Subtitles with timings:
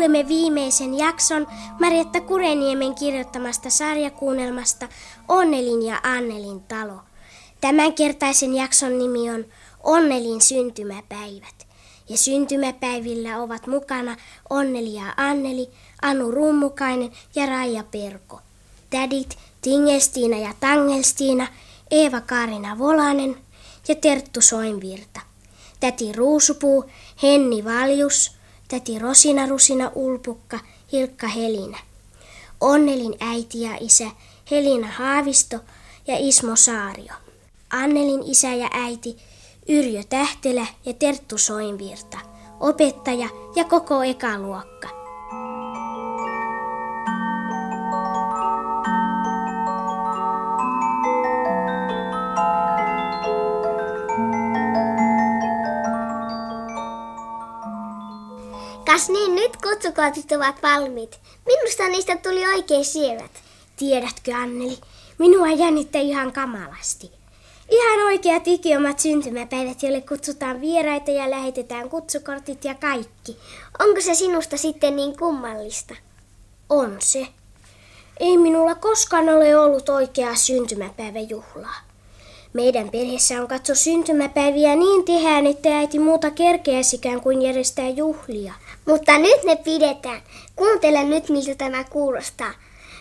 [0.00, 1.46] Kuulemme viimeisen jakson
[1.80, 4.88] Marjatta Kureniemen kirjoittamasta sarjakuunnelmasta
[5.28, 7.00] Onnelin ja Annelin talo.
[7.60, 9.44] Tämänkertaisen jakson nimi on
[9.82, 11.66] Onnelin syntymäpäivät.
[12.08, 14.16] Ja syntymäpäivillä ovat mukana
[14.50, 15.70] Onneli ja Anneli,
[16.02, 18.40] Anu Rummukainen ja Raija Perko.
[18.90, 21.46] Tädit Tingestiina ja Tangelstiina,
[21.90, 23.36] Eeva Kaarina Volanen
[23.88, 25.20] ja Terttu Soinvirta.
[25.80, 26.84] Täti Ruusupuu,
[27.22, 28.39] Henni Valjus,
[28.70, 30.58] täti Rosina Rusina Ulpukka,
[30.92, 31.78] Hilkka Helinä.
[32.60, 34.10] Onnelin äiti ja isä
[34.50, 35.56] Helina Haavisto
[36.06, 37.14] ja Ismo Saario.
[37.70, 39.16] Annelin isä ja äiti
[39.68, 42.18] Yrjö Tähtelä ja Terttu Soinvirta,
[42.60, 44.99] opettaja ja koko ekaluokka.
[59.00, 61.20] Kas niin, nyt kutsukortit ovat valmiit.
[61.46, 63.30] Minusta niistä tuli oikein sievät.
[63.76, 64.78] Tiedätkö, Anneli,
[65.18, 67.10] minua jännittää ihan kamalasti.
[67.70, 73.36] Ihan oikeat ikiomat syntymäpäivät, joille kutsutaan vieraita ja lähetetään kutsukortit ja kaikki.
[73.78, 75.94] Onko se sinusta sitten niin kummallista?
[76.68, 77.26] On se.
[78.20, 81.76] Ei minulla koskaan ole ollut oikeaa syntymäpäiväjuhlaa.
[82.52, 88.52] Meidän perheessä on katso syntymäpäiviä niin tiheään, että äiti muuta kerkeäisikään kuin järjestää juhlia.
[88.86, 90.22] Mutta nyt ne pidetään.
[90.56, 92.52] Kuuntele nyt, miltä tämä kuulostaa.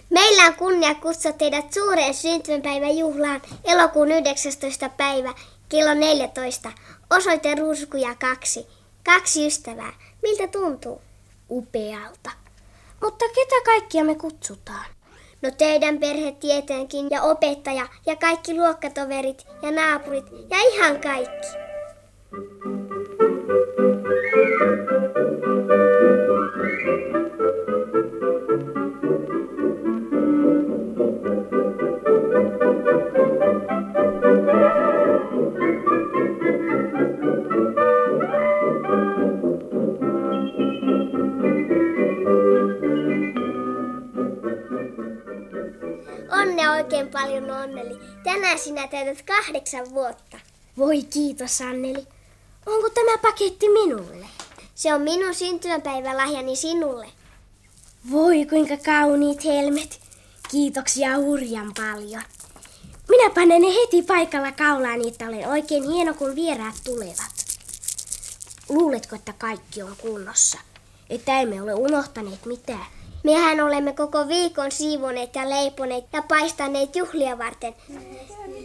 [0.09, 4.89] Meillä on kunnia kutsua teidät suureen syntymäpäiväjuhlaan elokuun 19.
[4.89, 5.33] päivä
[5.69, 6.71] kello 14.
[7.09, 8.67] Osoite ruusukuja kaksi.
[9.05, 9.93] Kaksi ystävää.
[10.21, 11.01] Miltä tuntuu?
[11.49, 12.31] Upealta.
[13.03, 14.85] Mutta ketä kaikkia me kutsutaan?
[15.41, 21.47] No teidän perhe tietenkin ja opettaja ja kaikki luokkatoverit ja naapurit ja ihan kaikki.
[22.31, 22.98] Onnea
[47.11, 47.99] paljon onneli.
[48.23, 50.39] Tänään sinä täytät kahdeksan vuotta.
[50.77, 52.07] Voi kiitos, Anneli.
[52.65, 54.25] Onko tämä paketti minulle?
[54.75, 57.07] Se on minun syntymäpäivälahjani sinulle.
[58.11, 59.99] Voi kuinka kauniit helmet.
[60.51, 62.23] Kiitoksia hurjan paljon.
[63.09, 67.45] Minä panen ne heti paikalla kaulaan, että olen oikein hieno, kun vieraat tulevat.
[68.69, 70.57] Luuletko, että kaikki on kunnossa?
[71.09, 72.85] Että emme ole unohtaneet mitään?
[73.23, 77.75] Mehän olemme koko viikon siivoneet ja leiponeet ja paistaneet juhlia varten.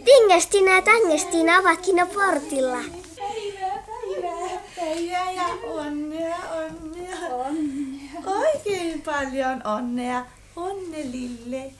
[0.05, 2.77] Tingestina ja Tangestina ovatkin jo portilla.
[3.17, 7.35] Päivää, päivää, päivää ja onnea, onnea.
[7.35, 7.95] onnea.
[8.25, 11.71] Oikein paljon onnea Onnelille.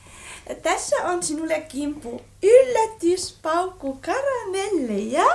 [0.61, 5.25] Tässä on sinulle Kimpu yllätyspaukku karamelleja,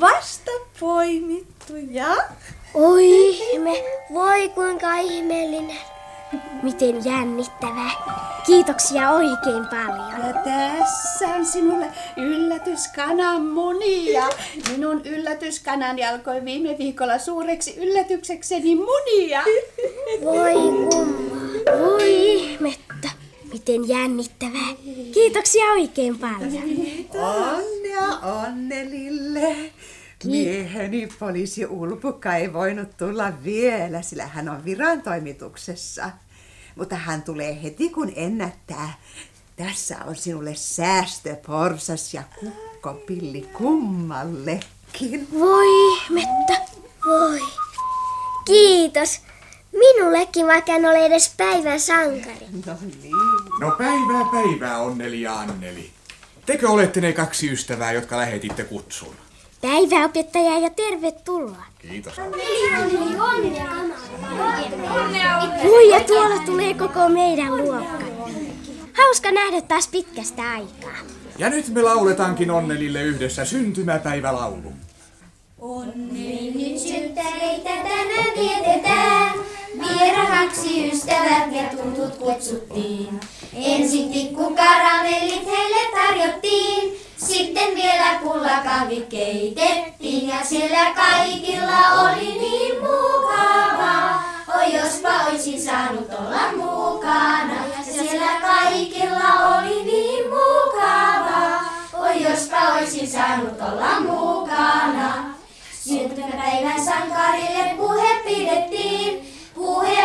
[0.00, 0.50] vasta
[0.80, 2.16] poimittuja.
[2.74, 5.99] Oi ihme, voi kuinka ihmeellinen.
[6.62, 7.90] Miten jännittävää.
[8.46, 10.26] Kiitoksia oikein paljon.
[10.26, 11.86] Ja tässä on sinulle
[12.16, 14.28] yllätyskanan munia.
[14.70, 19.42] Minun yllätyskanani alkoi viime viikolla suureksi yllätyksekseni munia.
[20.24, 21.40] Voi kumma.
[21.78, 23.08] Voi ihmettä.
[23.52, 24.74] Miten jännittävää.
[25.14, 26.62] Kiitoksia oikein paljon.
[27.14, 29.56] Onnea Onnelille.
[30.24, 36.10] Mieheni poliisi Ulpukka ei voinut tulla vielä, sillä hän on virantoimituksessa.
[36.76, 38.92] Mutta hän tulee heti kun ennättää.
[39.56, 45.28] Tässä on sinulle säästöporsas ja kukkopilli kummallekin.
[45.38, 46.60] Voi ihmettä.
[47.06, 47.40] Voi.
[48.44, 49.20] Kiitos.
[49.72, 52.46] Minullekin vaikka en ole edes päivän sankari.
[52.66, 53.12] No niin.
[53.60, 55.90] No päivää päivää, Onneli ja Anneli.
[56.46, 59.16] Tekö olette ne kaksi ystävää, jotka lähetitte kutsun?
[59.62, 61.62] Päivää opettaja ja tervetuloa.
[61.78, 62.14] Kiitos.
[65.64, 68.04] Voi ja tuolla tulee koko meidän luokka.
[68.96, 70.96] Hauska nähdä taas pitkästä aikaa.
[71.38, 74.72] Ja nyt me lauletaankin Onnelille yhdessä syntymäpäivälaulu.
[75.58, 79.32] Onnellin synttäreitä tänään vietetään.
[79.78, 83.20] Vierahaksi ystävät ja tutut kutsuttiin.
[83.54, 86.99] Ensin tikku karamellit heille tarjottiin.
[87.30, 94.22] Sitten vielä pullakahvit keitettiin ja siellä kaikilla oli niin mukavaa.
[94.56, 101.64] Oi jospa oisin saanut olla mukana ja siellä kaikilla oli niin mukavaa.
[101.92, 105.34] Oi jospa oisin saanut olla mukana.
[105.84, 109.34] Syntymäpäivän sankarille puhe pidettiin.
[109.54, 110.00] Puhe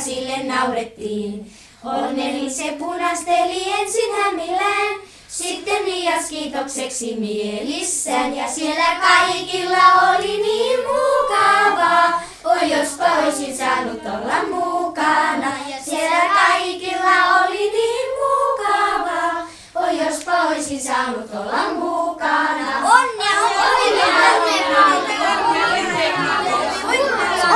[0.00, 1.52] sille naurettiin.
[1.84, 5.00] Onneli se punasteli ensin hämillään,
[5.42, 8.36] sitten rias kiitokseksi mielissään.
[8.36, 15.52] Ja siellä kaikilla oli niin mukavaa, oi jospa olisin saanut olla mukana.
[15.68, 22.76] Ja siellä kaikilla oli niin mukavaa, oi jospa olisin saanut olla mukana.
[22.76, 24.10] Onnea, onnea,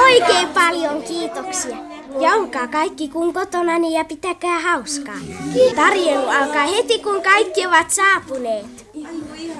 [0.02, 1.93] Oikein paljon kiitoksia.
[2.20, 5.18] Ja onkaa kaikki kun kotonani ja pitäkää hauskaa.
[5.76, 8.66] Tarjelu alkaa heti kun kaikki ovat saapuneet.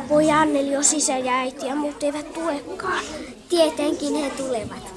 [0.08, 3.04] Voi Anneli on sisä ja äiti ja muut eivät tulekaan.
[3.48, 4.94] Tietenkin he tulevat.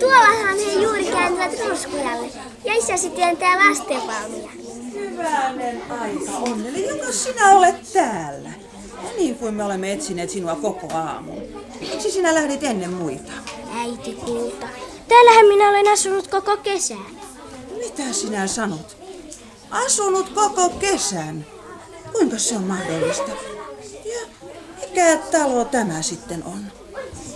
[0.00, 2.30] Tuollahan he juuri kääntyvät Ruskujalle
[2.64, 4.50] ja isäsi työntää lastenvaunuja.
[4.94, 8.50] Hyvänen aika, Onneli, joko sinä olet täällä?
[9.18, 11.42] Niin kuin me olemme etsineet sinua koko aamun.
[11.80, 13.32] Miksi sinä lähdit ennen muita?
[13.74, 14.66] Äiti kulta.
[15.08, 17.06] Täällähän minä olen asunut koko kesän.
[17.78, 18.96] Mitä sinä sanot?
[19.70, 21.46] Asunut koko kesän?
[22.12, 23.30] Kuinka se on mahdollista?
[24.04, 24.26] Ja
[24.80, 26.64] mikä talo tämä sitten on?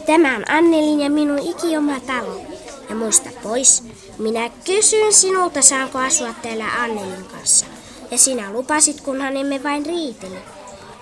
[0.06, 2.40] Tämä on Annelin ja minun ikioma talo.
[2.88, 3.82] Ja muista pois,
[4.18, 7.66] minä kysyn sinulta, saanko asua täällä Annelin kanssa.
[8.10, 10.38] Ja sinä lupasit, kunhan emme vain riitele.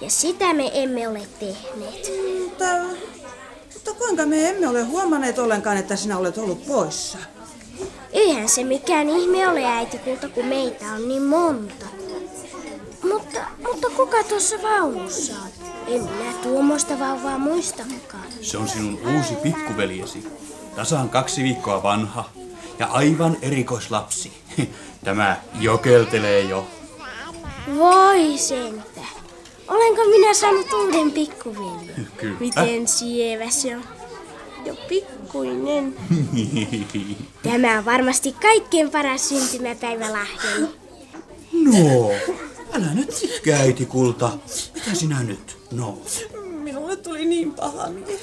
[0.00, 2.10] Ja sitä me emme ole tehneet.
[2.42, 2.64] Mutta,
[4.00, 7.18] kuinka me emme ole huomanneet ollenkaan, että sinä olet ollut poissa?
[8.12, 11.86] Eihän se mikään ihme ole äitikulta, kun meitä on niin monta.
[13.02, 15.48] Mutta, mutta kuka tuossa vaunussa on?
[15.86, 18.24] En minä tuommoista vauvaa muistakaan.
[18.40, 20.26] Se on sinun uusi pikkuveljesi.
[20.76, 22.30] Tasan kaksi viikkoa vanha
[22.78, 24.32] ja aivan erikoislapsi.
[25.04, 26.66] Tämä jokeltelee jo.
[27.76, 29.19] Voi sentä.
[29.70, 32.08] Olenko minä saanut uuden pikkuveljen?
[32.16, 32.36] Kyllä.
[32.40, 33.84] Miten sievä se on?
[34.64, 35.96] Jo pikkuinen.
[37.42, 40.68] Tämä on varmasti kaikkein paras syntymäpäivälahjani.
[41.52, 42.10] No,
[42.72, 44.30] älä nyt itke, äiti kulta.
[44.74, 45.58] Mitä sinä nyt?
[45.70, 45.98] No,
[46.62, 48.20] Minulle tuli niin paha mieli.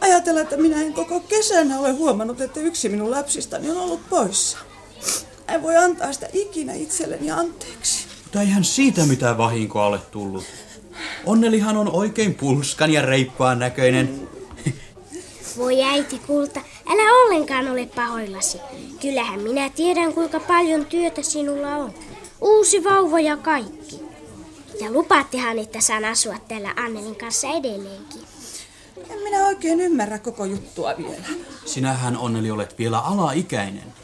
[0.00, 4.58] Ajatella, että minä en koko kesänä ole huomannut, että yksi minun lapsistani on ollut poissa.
[5.48, 8.13] En voi antaa sitä ikinä itselleni anteeksi.
[8.34, 10.44] Mutta eihän siitä mitään vahinkoa ole tullut.
[11.26, 14.28] Onnelihan on oikein pulskan ja reippaan näköinen.
[15.56, 18.58] Voi äiti kulta, älä ollenkaan ole pahoillasi.
[19.00, 21.94] Kyllähän minä tiedän, kuinka paljon työtä sinulla on.
[22.40, 24.00] Uusi vauva ja kaikki.
[24.80, 28.22] Ja lupaattehan, että saan asua täällä Annelin kanssa edelleenkin.
[29.10, 31.26] En minä oikein ymmärrä koko juttua vielä.
[31.64, 34.03] Sinähän Onneli olet vielä alaikäinen.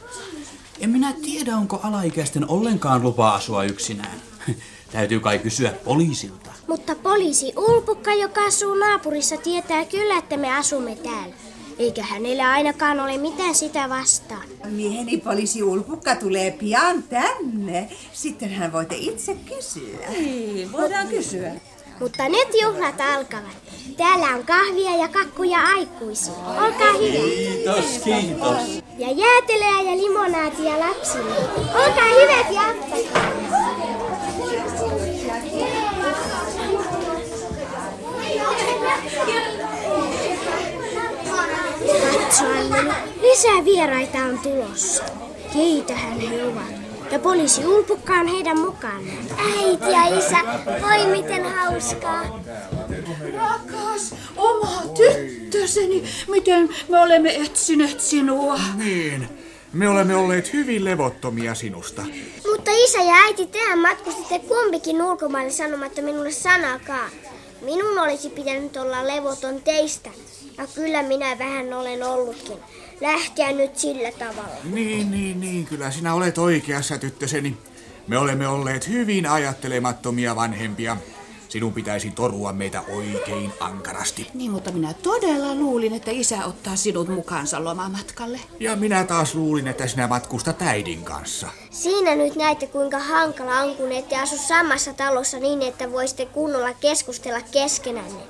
[0.81, 4.21] En minä tiedä, onko alaikäisten ollenkaan lupa asua yksinään.
[4.93, 6.51] Täytyy kai kysyä poliisilta.
[6.67, 11.35] Mutta poliisi Ulpukka, joka asuu naapurissa, tietää kyllä, että me asumme täällä.
[11.79, 14.43] Eikä hänellä ainakaan ole mitään sitä vastaan.
[14.71, 17.89] Mieheni poliisi Ulpukka tulee pian tänne.
[18.13, 20.09] Sitten hän voitte itse kysyä.
[20.11, 21.53] Niin, voidaan kysyä.
[22.01, 23.57] Mutta nyt juhlat alkavat.
[23.97, 26.39] Täällä on kahvia ja kakkuja aikuisille.
[26.39, 27.25] Olkaa hyvä.
[27.25, 28.83] Kiitos, kiitos.
[28.99, 31.37] Ja jäätelöä ja limonaatia lapsille.
[31.87, 33.31] Olkaa hyvät ja ottakaa.
[43.21, 45.05] Lisää vieraita on tulossa.
[45.53, 46.80] Keitähän he ovat?
[47.11, 49.19] Ja poliisi Ulpukka on heidän mukanaan.
[49.39, 50.39] Äiti ja isä,
[50.83, 52.41] voi miten hauskaa.
[53.37, 58.61] Rakas, oma tyttöseni, miten me olemme etsineet sinua.
[58.75, 59.29] Niin,
[59.73, 62.03] me olemme olleet hyvin levottomia sinusta.
[62.51, 67.11] Mutta isä ja äiti, tehän matkustitte kumpikin ulkomaille sanomatta minulle sanakaan.
[67.63, 70.11] Minun olisi pitänyt olla levoton teistä.
[70.59, 72.57] Ja kyllä minä vähän olen ollutkin.
[73.01, 74.57] Lähteä nyt sillä tavalla.
[74.65, 77.57] Niin, niin, niin, kyllä sinä olet oikeassa, tyttöseni.
[78.09, 80.97] Me olemme olleet hyvin ajattelemattomia vanhempia.
[81.49, 84.27] Sinun pitäisi torua meitä oikein ankarasti.
[84.35, 88.41] Niin, mutta minä todella luulin, että isä ottaa sinut mukaansa lomamatkalle.
[88.61, 91.49] Ja minä taas luulin, että sinä matkustat äidin kanssa.
[91.71, 96.75] Siinä nyt näette, kuinka hankala on, kun ette asu samassa talossa niin, että voisitte kunnolla
[96.75, 98.21] keskustella keskenänne.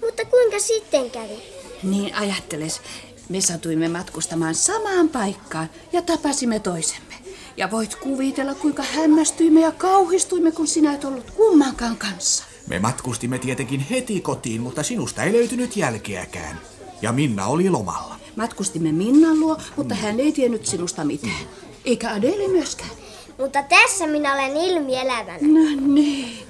[0.00, 1.42] Mutta kuinka sitten kävi?
[1.82, 2.80] Niin ajatteles,
[3.28, 7.14] me satuimme matkustamaan samaan paikkaan ja tapasimme toisemme.
[7.56, 12.44] Ja voit kuvitella, kuinka hämmästyimme ja kauhistuimme, kun sinä et ollut kummankaan kanssa.
[12.66, 16.60] Me matkustimme tietenkin heti kotiin, mutta sinusta ei löytynyt jälkeäkään.
[17.02, 18.16] Ja Minna oli lomalla.
[18.36, 21.46] Matkustimme Minnan luo, mutta hän ei tiennyt sinusta mitään.
[21.84, 22.90] Eikä Adele myöskään.
[23.38, 25.38] Mutta tässä minä olen ilmielävänä.
[25.40, 26.46] No niin.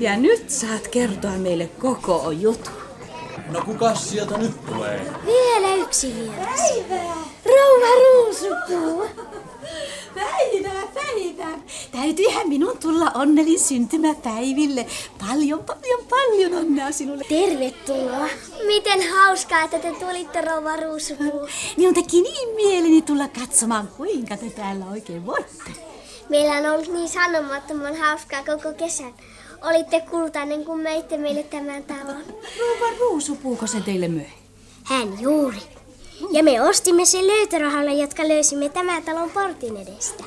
[0.00, 2.72] Ja nyt saat kertoa meille koko jutun.
[3.48, 5.06] No kuka sieltä nyt tulee?
[5.26, 6.60] Vielä yksi vieras.
[7.44, 9.08] Rouva Ruusupuu.
[11.92, 14.86] täytyyhän minun tulla Onnelin syntymäpäiville.
[15.28, 17.24] Paljon, paljon, paljon onnea sinulle.
[17.28, 18.28] Tervetuloa.
[18.66, 21.48] Miten hauskaa, että te tulitte, rouva Ruusupuu.
[21.76, 25.70] Minun teki niin mieleni tulla katsomaan, kuinka te täällä oikein voitte.
[26.28, 29.14] Meillä on ollut niin sanomattoman hauskaa koko kesän.
[29.62, 32.24] Olitte kultainen, kun meitte meille tämän talon.
[32.58, 34.26] Rouva Ruusupuuko se teille möi?
[34.84, 35.58] Hän juuri.
[36.30, 40.24] Ja me ostimme sen löytörahalla, jotka löysimme tämän talon portin edestä.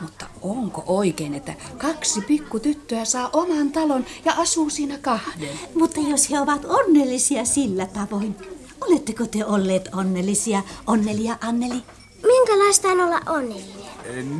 [0.00, 5.48] Mutta onko oikein, että kaksi pikkutyttöä saa oman talon ja asuu siinä kahden?
[5.74, 8.36] Mutta jos he ovat onnellisia sillä tavoin,
[8.80, 11.82] oletteko te olleet onnellisia, Onneli ja Anneli?
[12.26, 13.79] Minkälaista on olla onnellinen?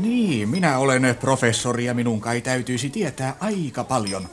[0.00, 4.28] Niin, minä olen professori ja minun kai täytyisi tietää aika paljon.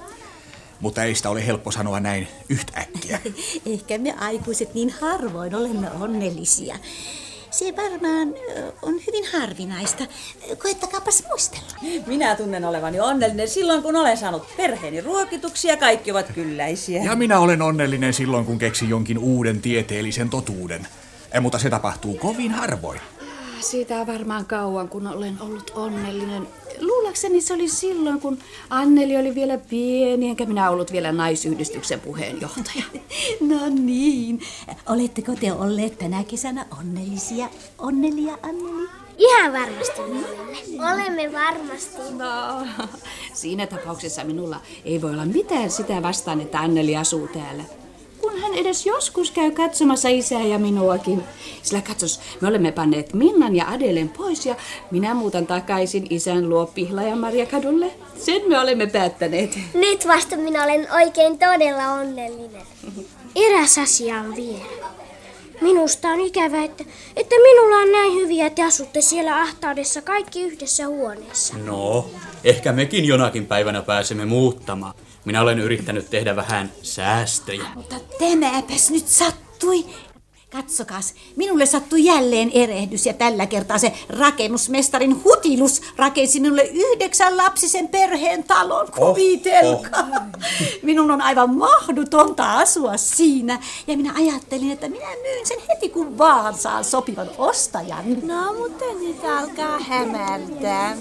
[0.79, 3.19] Mutta ei sitä ole helppo sanoa näin yhtäkkiä.
[3.73, 6.75] Ehkä me aikuiset niin harvoin olemme onnellisia.
[7.51, 10.03] Se varmaan ö, on hyvin harvinaista.
[10.63, 12.03] Koettakaapas muistella.
[12.07, 17.03] Minä tunnen olevani onnellinen silloin, kun olen saanut perheeni ruokituksia ja kaikki ovat kylläisiä.
[17.03, 20.87] Ja minä olen onnellinen silloin, kun keksin jonkin uuden tieteellisen totuuden.
[21.31, 23.01] Eh, mutta se tapahtuu kovin harvoin.
[23.59, 26.47] Siitä on varmaan kauan, kun olen ollut onnellinen.
[26.81, 28.37] Luulakseni se oli silloin, kun
[28.69, 32.83] Anneli oli vielä pieni, enkä minä ollut vielä naisyhdistyksen puheenjohtaja.
[33.49, 34.41] No niin.
[34.89, 38.89] Oletteko te olleet tänä kesänä onnellisia, Onneli ja Anneli?
[39.17, 40.93] Ihan varmasti me olemme.
[40.93, 41.97] Olemme varmasti.
[42.17, 42.67] No,
[43.33, 47.63] siinä tapauksessa minulla ei voi olla mitään sitä vastaan, että Anneli asuu täällä.
[48.57, 51.23] Edes joskus käy katsomassa isää ja minuakin.
[51.63, 54.55] Sillä katsos, me olemme panneet Minnan ja Adelen pois ja
[54.91, 57.91] minä muutan takaisin isän luo Pihla ja Marjakadulle.
[58.19, 59.59] Sen me olemme päättäneet.
[59.73, 62.61] Nyt vasta minä olen oikein todella onnellinen.
[63.35, 64.87] Eräs asia on vielä.
[65.61, 66.83] Minusta on ikävä, että,
[67.15, 71.57] että minulla on näin hyviä, että asutte siellä ahtaudessa kaikki yhdessä huoneessa.
[71.57, 72.09] No,
[72.43, 74.93] ehkä mekin jonakin päivänä pääsemme muuttamaan.
[75.27, 77.63] Minä olen yrittänyt tehdä vähän säästöjä.
[77.75, 79.85] Mutta tämäpäs nyt sattui.
[80.51, 87.87] Katsokaas, minulle sattui jälleen erehdys ja tällä kertaa se rakennusmestarin hutilus rakensi minulle yhdeksän lapsisen
[87.87, 88.87] perheen talon.
[88.91, 90.07] Kuvitelkaa.
[90.81, 93.59] Minun on aivan mahdotonta asua siinä.
[93.87, 98.05] Ja minä ajattelin, että minä myyn sen heti kun vaan saan sopivan ostajan.
[98.27, 100.97] No, mutta nyt alkaa hämärtää.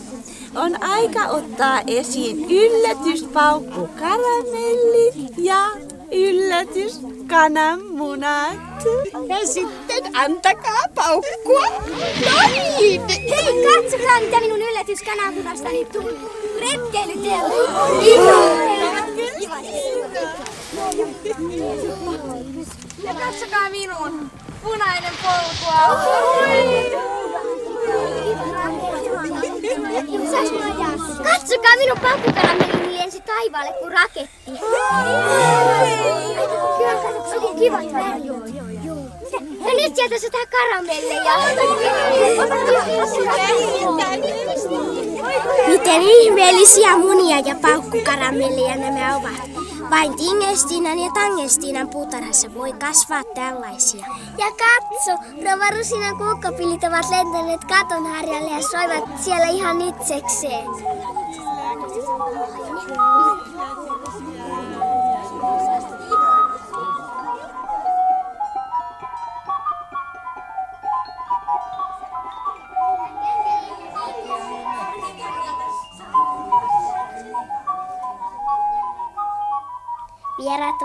[0.55, 5.71] On aika ottaa esiin yllätyspaukku karamellit ja
[6.13, 8.57] yllätys kananmunat.
[9.29, 11.67] Ja sitten antakaa paukkua.
[12.27, 12.49] No
[12.79, 13.03] niin!
[13.09, 16.17] Hei, katsokaa mitä minun yllätys kananmunastani tuli.
[16.61, 17.55] Retkeilytelta.
[23.05, 24.31] Ja katsokaa minun.
[24.63, 25.97] Punainen polkua.
[31.23, 32.76] Katsokaa minun paukkukaramellini lensi
[33.37, 34.51] taivaalle kuin raketti.
[37.59, 37.83] Kiva
[39.67, 41.33] Ja nyt sieltä sataa karamelleja.
[45.69, 49.67] Miten ihmeellisiä munia ja paukkukaramelleja nämä ovat.
[49.91, 54.07] Vain Tingestinan ja Tangestinan puutarhassa voi kasvaa tällaisia.
[54.39, 60.67] Ja katso, Rova Rusinan kukkapillit ovat lentäneet katon harjalle ja soivat siellä ihan itsekseen.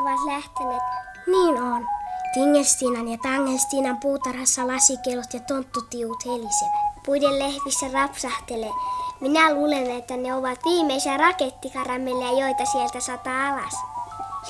[0.01, 0.83] Ovat lähteneet.
[1.27, 1.87] Niin on.
[2.33, 7.03] Tingelstinan ja Tangelstinan puutarhassa lasikellot ja tonttutiut helisevät.
[7.05, 8.71] Puiden lehvissä rapsahtelee.
[9.19, 13.73] Minä luulen, että ne ovat viimeisiä rakettikarammelleja, joita sieltä sataa alas.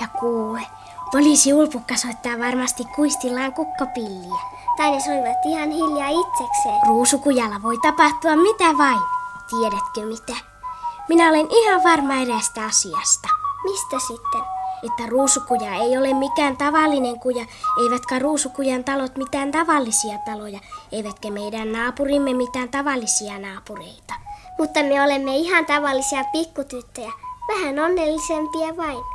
[0.01, 0.61] Ja kuule,
[1.11, 4.41] poliisi ulpukka soittaa varmasti kuistillaan kukkopilliä.
[4.77, 6.87] Tai ne soivat ihan hiljaa itsekseen.
[6.87, 9.01] Ruusukujalla voi tapahtua mitä vain.
[9.49, 10.43] Tiedätkö mitä?
[11.09, 13.27] Minä olen ihan varma erästä asiasta.
[13.63, 14.50] Mistä sitten?
[14.83, 17.45] Että ruusukuja ei ole mikään tavallinen kuja,
[17.83, 20.59] eivätkä ruusukujan talot mitään tavallisia taloja,
[20.91, 24.13] eivätkä meidän naapurimme mitään tavallisia naapureita.
[24.57, 27.11] Mutta me olemme ihan tavallisia pikkutyttöjä.
[27.47, 29.10] Vähän onnellisempia vain.